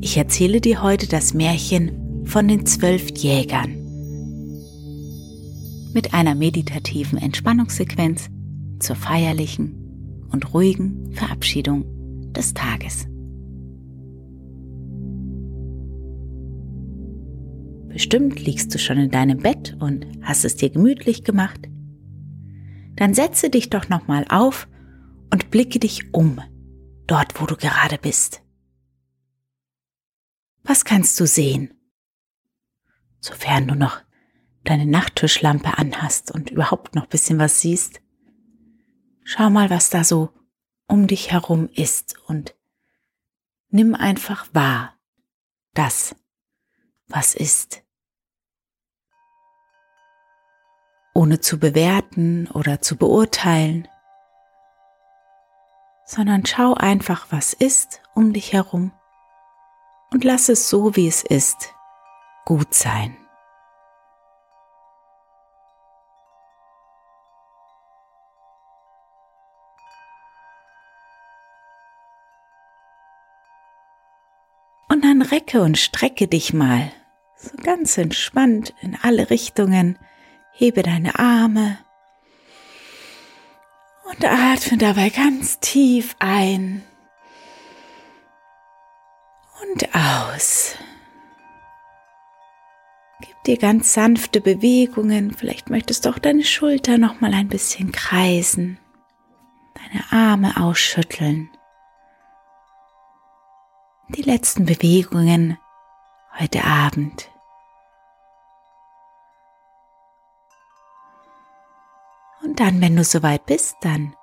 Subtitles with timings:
[0.00, 3.74] Ich erzähle dir heute das Märchen von den zwölf Jägern.
[5.92, 8.30] Mit einer meditativen Entspannungssequenz
[8.78, 11.84] zur feierlichen und ruhigen Verabschiedung
[12.32, 13.08] des Tages.
[17.88, 21.68] Bestimmt liegst du schon in deinem Bett und hast es dir gemütlich gemacht.
[22.94, 24.68] Dann setze dich doch nochmal auf
[25.32, 26.40] und blicke dich um,
[27.08, 28.42] dort wo du gerade bist.
[30.68, 31.72] Was kannst du sehen?
[33.20, 34.02] Sofern du noch
[34.64, 38.02] deine Nachttischlampe anhast und überhaupt noch bisschen was siehst.
[39.24, 40.28] Schau mal, was da so
[40.86, 42.54] um dich herum ist und
[43.70, 44.94] nimm einfach wahr
[45.72, 46.14] das,
[47.06, 47.82] was ist.
[51.14, 53.88] Ohne zu bewerten oder zu beurteilen,
[56.04, 58.92] sondern schau einfach, was ist um dich herum
[60.10, 61.74] und lass es so, wie es ist,
[62.44, 63.16] gut sein.
[74.90, 76.90] Und dann recke und strecke dich mal,
[77.36, 79.98] so ganz entspannt in alle Richtungen,
[80.52, 81.78] hebe deine Arme.
[84.10, 86.82] Und atme dabei ganz tief ein
[89.62, 90.76] und aus.
[93.20, 95.32] Gib dir ganz sanfte Bewegungen.
[95.32, 98.78] Vielleicht möchtest du auch deine Schulter noch mal ein bisschen kreisen,
[99.74, 101.50] deine Arme ausschütteln.
[104.10, 105.58] Die letzten Bewegungen
[106.38, 107.30] heute Abend.
[112.42, 114.14] Und dann, wenn du soweit bist, dann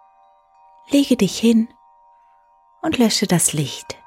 [0.89, 1.67] lege dich hin
[2.81, 3.97] und lösche das Licht.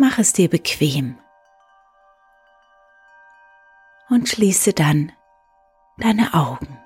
[0.00, 1.18] Mach es dir bequem
[4.08, 5.10] und schließe dann
[5.96, 6.78] deine Augen.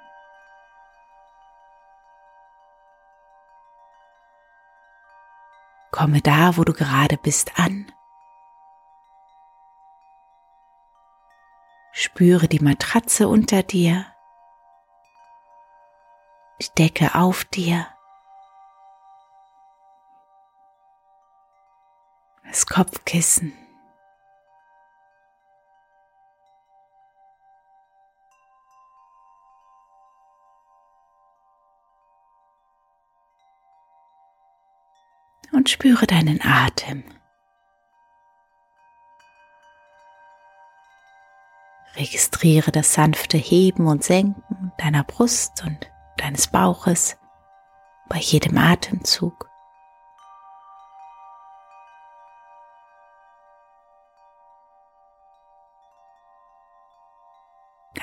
[5.91, 7.93] Komme da, wo du gerade bist, an.
[11.93, 14.07] Spüre die Matratze unter dir,
[16.63, 17.87] die Decke auf dir,
[22.53, 23.55] das Kopfkissen.
[35.53, 37.05] Und spüre deinen Atem.
[41.97, 47.17] Registriere das sanfte Heben und Senken deiner Brust und deines Bauches
[48.09, 49.52] bei jedem Atemzug.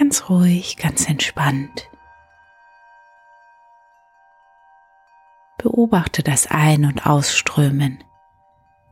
[0.09, 1.87] Ganz ruhig, ganz entspannt.
[5.59, 8.03] Beobachte das Ein- und Ausströmen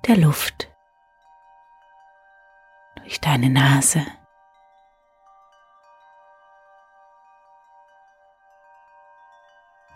[0.06, 0.70] der Luft
[2.98, 4.06] durch deine Nase.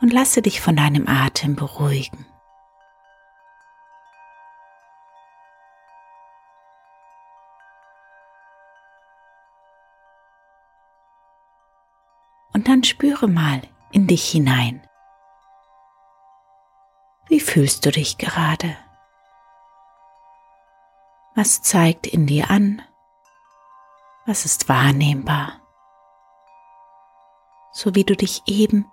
[0.02, 2.26] und lasse dich von deinem Atem beruhigen.
[12.82, 13.62] Dann spüre mal
[13.92, 14.82] in dich hinein.
[17.28, 18.76] Wie fühlst du dich gerade?
[21.36, 22.82] Was zeigt in dir an?
[24.26, 25.62] Was ist wahrnehmbar?
[27.72, 28.92] So wie du dich eben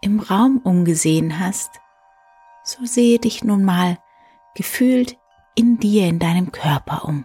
[0.00, 1.80] im Raum umgesehen hast,
[2.62, 3.98] So sehe dich nun mal
[4.54, 5.18] gefühlt
[5.56, 7.24] in dir, in deinem Körper um.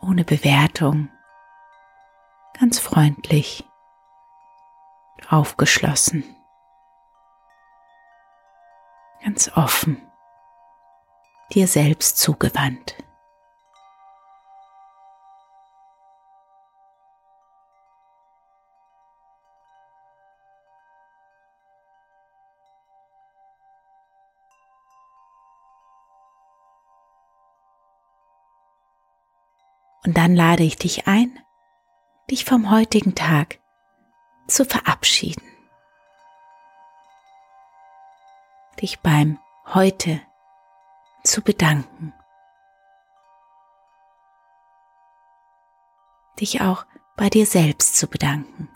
[0.00, 1.10] Ohne Bewertung,
[2.58, 3.64] ganz freundlich,
[5.28, 6.24] aufgeschlossen,
[9.22, 10.00] ganz offen,
[11.52, 12.96] dir selbst zugewandt.
[30.04, 31.38] Und dann lade ich dich ein,
[32.30, 33.58] dich vom heutigen Tag
[34.46, 35.42] zu verabschieden.
[38.80, 40.20] Dich beim heute
[41.22, 42.14] zu bedanken.
[46.40, 46.86] Dich auch
[47.16, 48.70] bei dir selbst zu bedanken.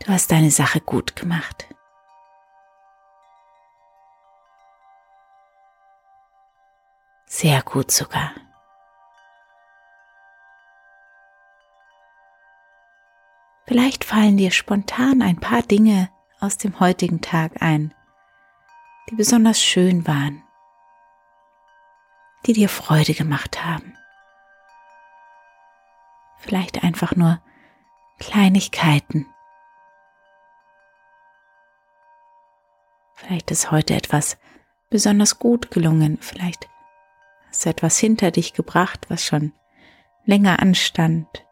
[0.00, 1.66] Du hast deine Sache gut gemacht.
[7.26, 8.45] Sehr gut sogar.
[13.66, 16.08] Vielleicht fallen dir spontan ein paar Dinge
[16.38, 17.92] aus dem heutigen Tag ein,
[19.10, 20.42] die besonders schön waren,
[22.46, 23.96] die dir Freude gemacht haben.
[26.38, 27.40] Vielleicht einfach nur
[28.18, 29.26] Kleinigkeiten.
[33.14, 34.38] Vielleicht ist heute etwas
[34.90, 36.18] besonders gut gelungen.
[36.20, 36.68] Vielleicht
[37.48, 39.52] hast du etwas hinter dich gebracht, was schon
[40.24, 41.45] länger anstand.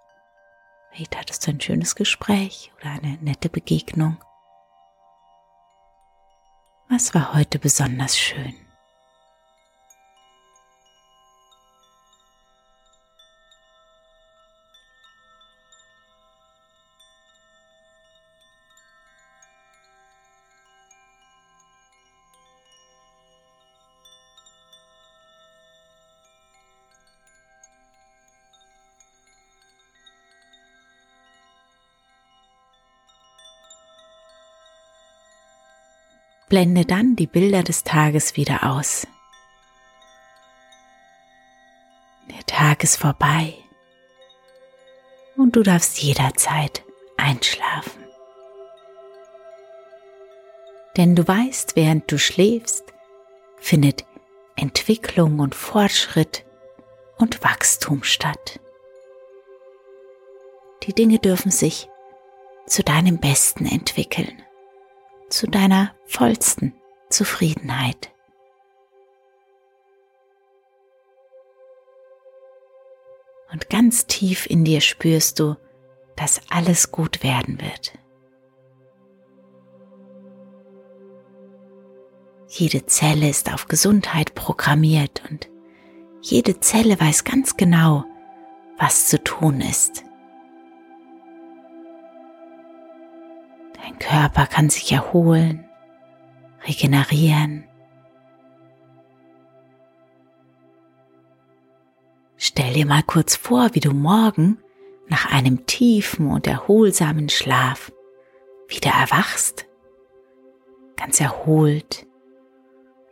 [0.95, 4.17] Vielleicht hattest du ein schönes Gespräch oder eine nette Begegnung.
[6.89, 8.55] Was war heute besonders schön?
[36.49, 39.07] Blende dann die Bilder des Tages wieder aus.
[42.31, 43.55] Der Tag ist vorbei
[45.37, 46.83] und du darfst jederzeit
[47.17, 48.05] einschlafen.
[50.97, 52.85] Denn du weißt, während du schläfst,
[53.59, 54.05] findet
[54.57, 56.45] Entwicklung und Fortschritt
[57.17, 58.61] und Wachstum statt.
[60.85, 61.89] Die Dinge dürfen sich
[62.67, 64.44] zu deinem Besten entwickeln
[65.29, 66.75] zu deiner vollsten
[67.11, 68.13] Zufriedenheit.
[73.53, 75.57] Und ganz tief in dir spürst du,
[76.17, 77.93] dass alles gut werden wird.
[82.49, 85.49] Jede Zelle ist auf Gesundheit programmiert und
[86.21, 88.05] jede Zelle weiß ganz genau,
[88.79, 90.05] was zu tun ist.
[93.85, 95.69] Dein Körper kann sich erholen,
[96.67, 97.65] regenerieren.
[102.39, 104.59] Stell dir mal kurz vor, wie du morgen
[105.09, 107.93] nach einem tiefen und erholsamen Schlaf
[108.69, 109.67] wieder erwachst,
[110.97, 112.07] ganz erholt,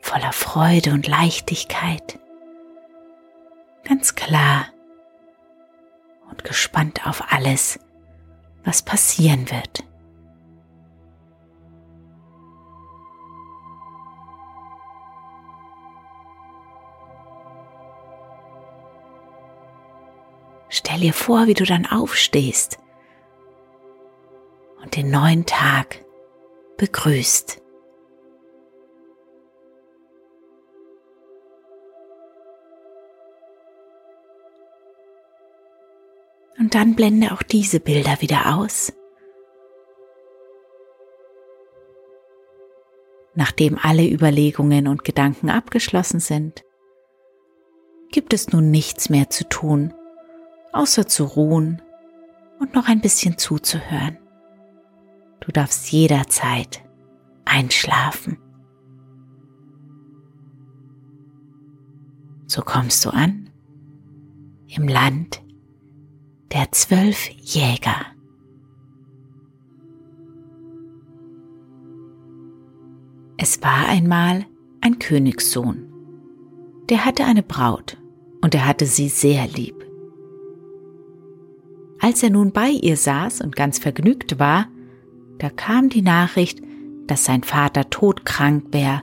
[0.00, 2.19] voller Freude und Leichtigkeit,
[3.85, 4.69] ganz klar
[6.31, 7.79] und gespannt auf alles,
[8.64, 9.85] was passieren wird.
[20.75, 22.79] Stell dir vor, wie du dann aufstehst
[24.83, 26.02] und den neuen Tag
[26.79, 27.61] begrüßt.
[36.59, 38.95] Und dann blende auch diese Bilder wieder aus.
[43.35, 46.64] Nachdem alle Überlegungen und Gedanken abgeschlossen sind,
[48.11, 49.93] gibt es nun nichts mehr zu tun,
[50.73, 51.81] außer zu ruhen
[52.59, 54.19] und noch ein bisschen zuzuhören.
[55.41, 56.83] Du darfst jederzeit
[57.45, 58.38] einschlafen.
[62.47, 63.50] So kommst du an
[64.69, 65.43] im Land
[66.52, 68.07] der zwölf Jäger.
[73.37, 74.47] Es war einmal
[74.81, 75.93] ein Königssohn,
[76.91, 77.97] der hatte eine Braut
[78.41, 79.82] und er hatte sie sehr lieb.
[82.02, 84.66] Als er nun bei ihr saß und ganz vergnügt war,
[85.38, 86.61] da kam die Nachricht,
[87.06, 89.02] dass sein Vater todkrank wäre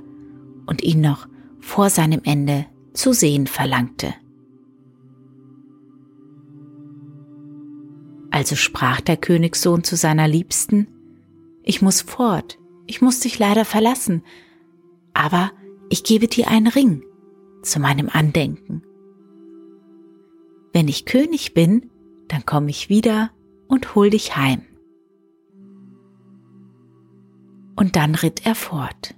[0.66, 1.26] und ihn noch
[1.62, 4.14] vor seinem Ende zu sehen verlangte.
[8.32, 10.88] Also sprach der Königssohn zu seiner Liebsten,
[11.64, 14.24] ich muss fort, ich muss dich leider verlassen,
[15.14, 15.52] aber
[15.90, 17.04] ich gebe dir einen Ring
[17.64, 18.84] zu meinem Andenken.
[20.74, 21.90] Wenn ich König bin,
[22.30, 23.32] dann komme ich wieder
[23.68, 24.62] und hol dich heim.
[27.76, 29.16] Und dann ritt er fort.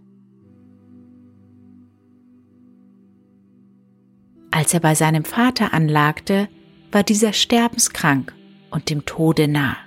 [4.51, 6.49] Als er bei seinem Vater anlagte,
[6.91, 8.35] war dieser sterbenskrank
[8.69, 9.77] und dem Tode nah.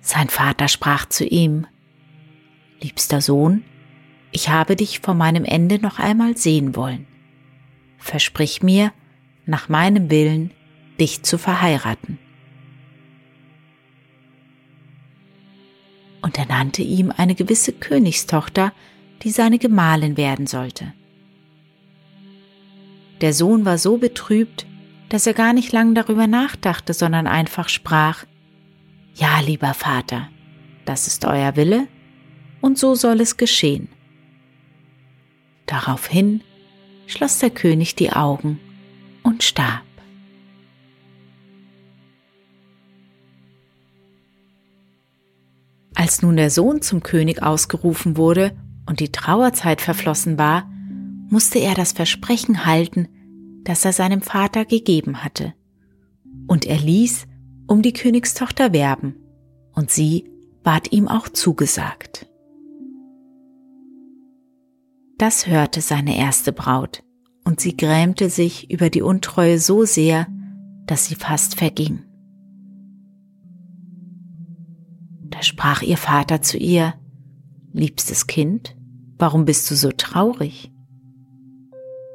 [0.00, 1.66] Sein Vater sprach zu ihm,
[2.80, 3.64] Liebster Sohn,
[4.32, 7.06] ich habe dich vor meinem Ende noch einmal sehen wollen.
[8.02, 8.92] Versprich mir,
[9.46, 10.50] nach meinem Willen,
[11.00, 12.18] dich zu verheiraten.
[16.20, 18.72] Und er nannte ihm eine gewisse Königstochter,
[19.22, 20.92] die seine Gemahlin werden sollte.
[23.20, 24.66] Der Sohn war so betrübt,
[25.08, 28.24] dass er gar nicht lang darüber nachdachte, sondern einfach sprach,
[29.14, 30.28] Ja, lieber Vater,
[30.84, 31.86] das ist euer Wille,
[32.60, 33.88] und so soll es geschehen.
[35.66, 36.42] Daraufhin
[37.12, 38.58] schloss der König die Augen
[39.22, 39.82] und starb.
[45.94, 50.68] Als nun der Sohn zum König ausgerufen wurde und die Trauerzeit verflossen war,
[51.28, 53.08] musste er das Versprechen halten,
[53.62, 55.54] das er seinem Vater gegeben hatte.
[56.46, 57.26] Und er ließ
[57.66, 59.16] um die Königstochter werben,
[59.74, 60.30] und sie
[60.64, 62.26] ward ihm auch zugesagt.
[65.18, 67.02] Das hörte seine erste Braut,
[67.44, 70.26] und sie grämte sich über die Untreue so sehr,
[70.86, 72.04] dass sie fast verging.
[75.30, 76.94] Da sprach ihr Vater zu ihr,
[77.72, 78.76] Liebstes Kind,
[79.16, 80.70] warum bist du so traurig?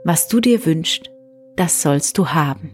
[0.04, 1.10] Was du dir wünschst,
[1.56, 2.70] das sollst du haben.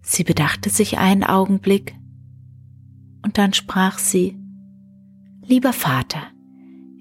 [0.00, 1.96] Sie bedachte sich einen Augenblick
[3.24, 4.38] und dann sprach sie,
[5.42, 6.22] Lieber Vater,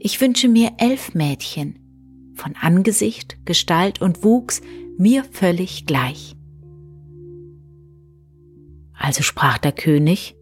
[0.05, 1.79] ich wünsche mir elf Mädchen,
[2.35, 4.61] von Angesicht, Gestalt und Wuchs
[4.97, 6.35] mir völlig gleich.
[8.93, 10.35] Also sprach der König,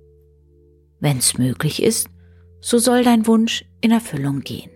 [0.99, 2.09] wenn's möglich ist,
[2.59, 4.71] so soll dein Wunsch in Erfüllung gehen.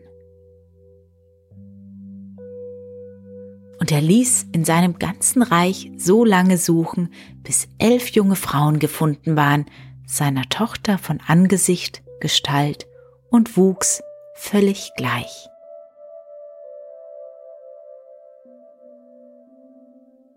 [3.78, 7.14] und er ließ in seinem ganzen Reich so lange suchen,
[7.44, 9.66] bis elf junge Frauen gefunden waren,
[10.08, 12.88] seiner Tochter von Angesicht, Gestalt
[13.30, 14.02] und Wuchs
[14.36, 15.50] völlig gleich.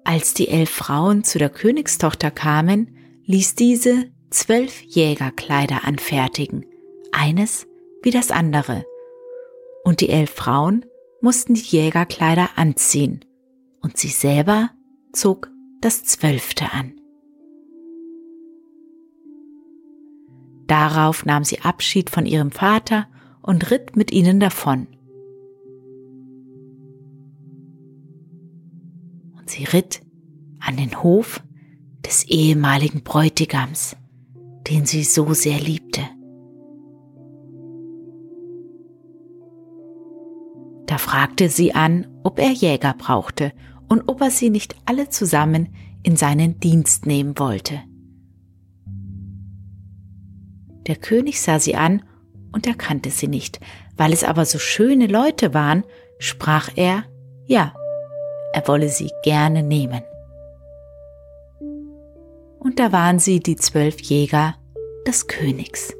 [0.04, 6.64] Als die elf Frauen zu der Königstochter kamen, ließ diese zwölf Jägerkleider anfertigen,
[7.12, 7.66] eines
[8.02, 8.86] wie das andere,
[9.84, 10.86] und die elf Frauen
[11.20, 13.24] mussten die Jägerkleider anziehen
[13.82, 14.70] und sie selber
[15.12, 15.50] zog
[15.80, 16.94] das Zwölfte an.
[20.66, 23.08] Darauf nahm sie Abschied von ihrem Vater
[23.42, 24.86] und ritt mit ihnen davon.
[29.38, 30.02] Und sie ritt
[30.60, 31.42] an den Hof
[32.04, 33.96] des ehemaligen Bräutigams,
[34.68, 36.02] den sie so sehr liebte.
[40.86, 43.52] Da fragte sie an, ob er Jäger brauchte
[43.88, 45.68] und ob er sie nicht alle zusammen
[46.02, 47.82] in seinen Dienst nehmen wollte.
[50.86, 52.02] Der König sah sie an
[52.52, 53.60] und erkannte sie nicht,
[53.96, 55.84] weil es aber so schöne Leute waren,
[56.18, 57.04] sprach er,
[57.46, 57.74] ja,
[58.52, 60.02] er wolle sie gerne nehmen.
[62.58, 64.56] Und da waren sie die zwölf Jäger
[65.06, 65.94] des Königs.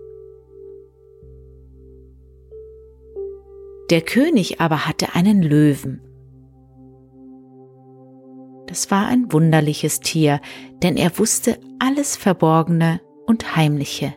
[3.90, 6.02] Der König aber hatte einen Löwen,
[8.68, 10.40] das war ein wunderliches Tier,
[10.82, 14.14] denn er wusste alles Verborgene und Heimliche.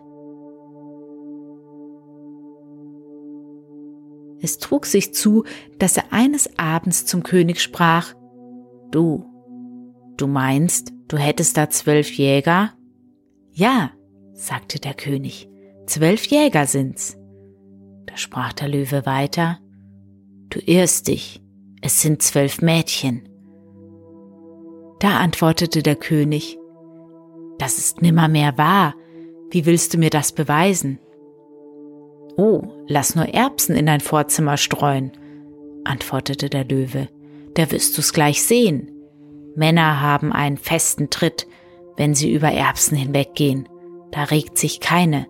[4.41, 5.45] Es trug sich zu,
[5.77, 8.13] dass er eines Abends zum König sprach,
[8.89, 9.25] Du,
[10.17, 12.73] du meinst, du hättest da zwölf Jäger?
[13.51, 13.91] Ja,
[14.33, 15.47] sagte der König,
[15.85, 17.17] zwölf Jäger sind's.
[18.07, 19.59] Da sprach der Löwe weiter,
[20.49, 21.41] Du irrst dich,
[21.81, 23.29] es sind zwölf Mädchen.
[24.99, 26.57] Da antwortete der König,
[27.57, 28.95] das ist nimmermehr wahr,
[29.51, 30.99] wie willst du mir das beweisen?
[32.37, 35.11] Oh, lass nur Erbsen in dein Vorzimmer streuen,
[35.83, 37.09] antwortete der Löwe,
[37.53, 38.91] da wirst du's gleich sehen.
[39.55, 41.47] Männer haben einen festen Tritt,
[41.97, 43.67] wenn sie über Erbsen hinweggehen.
[44.11, 45.27] Da regt sich keine.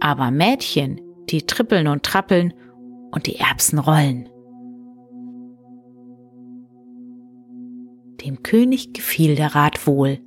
[0.00, 2.54] Aber Mädchen, die trippeln und trappeln
[3.10, 4.28] und die Erbsen rollen.
[8.24, 10.20] Dem König gefiel der Rat wohl,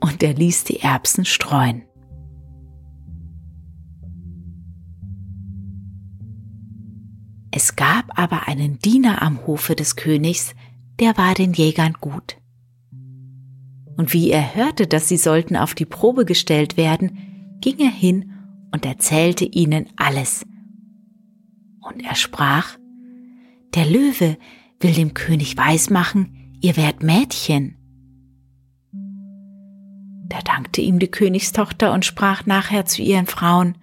[0.00, 1.84] und er ließ die Erbsen streuen.
[7.54, 10.54] Es gab aber einen Diener am Hofe des Königs,
[10.98, 12.38] der war den Jägern gut.
[13.98, 18.32] Und wie er hörte, dass sie sollten auf die Probe gestellt werden, ging er hin
[18.72, 20.46] und erzählte ihnen alles.
[21.82, 22.78] Und er sprach,
[23.74, 24.38] der Löwe
[24.80, 27.76] will dem König weismachen, ihr wärt Mädchen.
[30.28, 33.76] Da dankte ihm die Königstochter und sprach nachher zu ihren Frauen,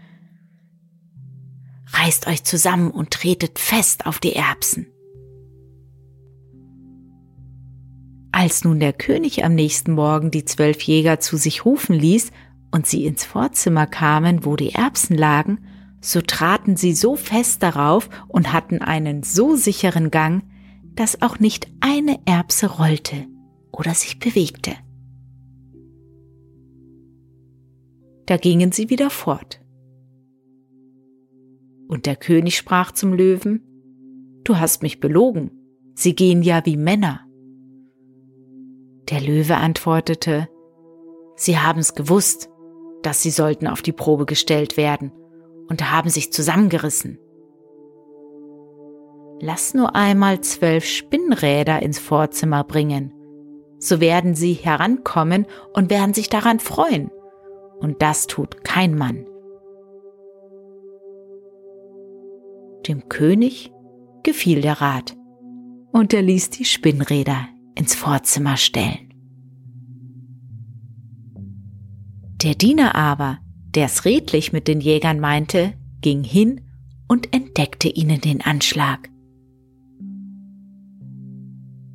[2.02, 4.88] Reißt euch zusammen und tretet fest auf die Erbsen.
[8.32, 12.32] Als nun der König am nächsten Morgen die zwölf Jäger zu sich rufen ließ
[12.72, 15.60] und sie ins Vorzimmer kamen, wo die Erbsen lagen,
[16.00, 20.44] so traten sie so fest darauf und hatten einen so sicheren Gang,
[20.96, 23.26] dass auch nicht eine Erbse rollte
[23.72, 24.72] oder sich bewegte.
[28.26, 29.60] Da gingen sie wieder fort.
[31.90, 33.64] Und der König sprach zum Löwen,
[34.44, 35.52] Du hast mich belogen,
[35.96, 37.22] sie gehen ja wie Männer.
[39.10, 40.48] Der Löwe antwortete,
[41.36, 42.50] Sie haben's gewusst,
[43.02, 45.12] dass sie sollten auf die Probe gestellt werden
[45.68, 47.18] und haben sich zusammengerissen.
[49.42, 53.14] Lass nur einmal zwölf Spinnräder ins Vorzimmer bringen,
[53.80, 57.10] so werden sie herankommen und werden sich daran freuen,
[57.80, 59.26] und das tut kein Mann.
[62.88, 63.72] Dem König
[64.24, 65.16] gefiel der Rat,
[65.92, 69.14] und er ließ die Spinnräder ins Vorzimmer stellen.
[72.44, 73.40] Der Diener aber,
[73.76, 76.62] der's redlich mit den Jägern meinte, ging hin
[77.08, 79.10] und entdeckte ihnen den Anschlag.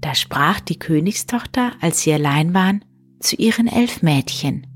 [0.00, 2.84] Da sprach die Königstochter, als sie allein waren,
[3.20, 4.66] zu ihren elf Mädchen.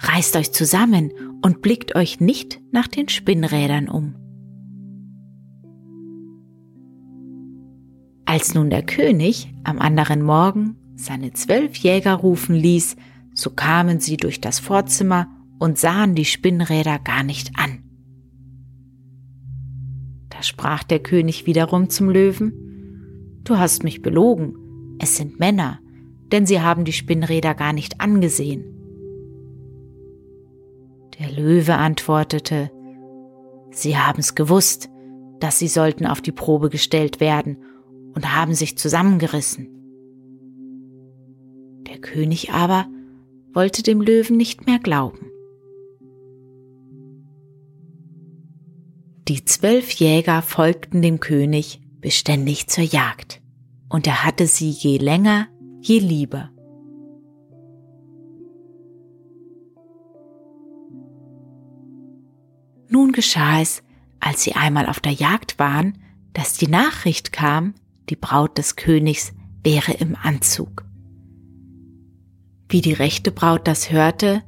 [0.00, 4.27] Reißt euch zusammen und blickt euch nicht nach den Spinnrädern um.
[8.38, 12.94] Als nun der König am anderen Morgen seine zwölf Jäger rufen ließ,
[13.34, 15.26] so kamen sie durch das Vorzimmer
[15.58, 17.82] und sahen die Spinnräder gar nicht an.
[20.28, 24.54] Da sprach der König wiederum zum Löwen, Du hast mich belogen,
[25.00, 25.80] es sind Männer,
[26.30, 28.62] denn sie haben die Spinnräder gar nicht angesehen.
[31.18, 32.70] Der Löwe antwortete,
[33.72, 34.88] Sie haben's gewusst,
[35.40, 37.56] dass sie sollten auf die Probe gestellt werden
[38.18, 39.68] und haben sich zusammengerissen.
[41.86, 42.88] Der König aber
[43.52, 45.30] wollte dem Löwen nicht mehr glauben.
[49.28, 53.40] Die zwölf Jäger folgten dem König beständig zur Jagd,
[53.88, 55.46] und er hatte sie je länger,
[55.80, 56.50] je lieber.
[62.88, 63.84] Nun geschah es,
[64.18, 66.02] als sie einmal auf der Jagd waren,
[66.32, 67.74] dass die Nachricht kam,
[68.10, 70.84] die Braut des Königs wäre im Anzug.
[72.68, 74.42] Wie die rechte Braut das hörte,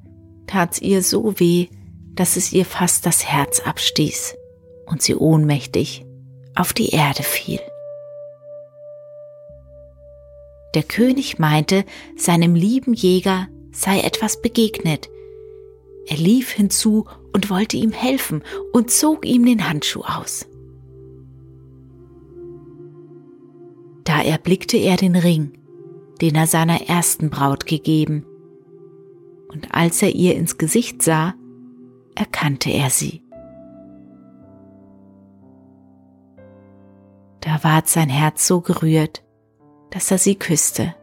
[0.46, 1.68] tat's ihr so weh,
[2.14, 4.34] dass es ihr fast das Herz abstieß
[4.86, 6.04] und sie ohnmächtig
[6.54, 7.60] auf die Erde fiel.
[10.74, 11.84] Der König meinte,
[12.16, 15.08] seinem lieben Jäger sei etwas begegnet.
[16.06, 18.42] Er lief hinzu und wollte ihm helfen
[18.72, 20.46] und zog ihm den Handschuh aus.
[24.04, 25.58] Da erblickte er den Ring,
[26.20, 28.24] den er seiner ersten Braut gegeben,
[29.48, 31.34] und als er ihr ins Gesicht sah,
[32.14, 33.22] erkannte er sie.
[37.40, 39.24] Da ward sein Herz so gerührt,
[39.90, 40.94] dass er sie küsste.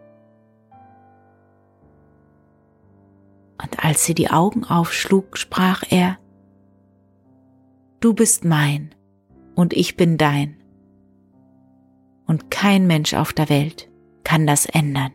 [3.61, 6.17] Und als sie die Augen aufschlug, sprach er,
[7.99, 8.93] Du bist mein
[9.55, 10.56] und ich bin dein.
[12.27, 13.89] Und kein Mensch auf der Welt
[14.23, 15.13] kann das ändern.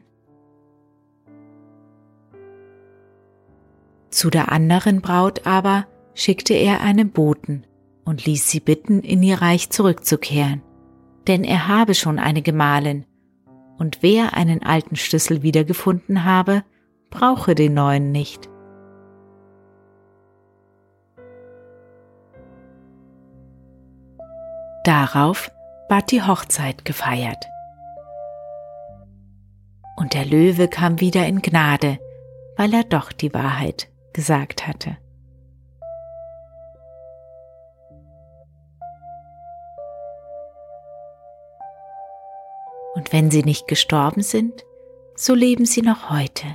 [4.11, 7.67] Zu der anderen Braut aber schickte er einen Boten
[8.05, 10.63] und ließ sie bitten, in ihr Reich zurückzukehren
[11.27, 13.05] denn er habe schon eine Gemahlin,
[13.79, 16.63] und wer einen alten Schlüssel wiedergefunden habe,
[17.11, 18.49] brauche den neuen nicht.
[24.85, 25.51] Darauf
[25.93, 27.51] ward die Hochzeit gefeiert.
[29.95, 31.99] Und der Löwe kam wieder in Gnade,
[32.57, 34.97] weil er doch die Wahrheit gesagt hatte.
[42.95, 44.65] Und wenn sie nicht gestorben sind,
[45.15, 46.47] so leben sie noch heute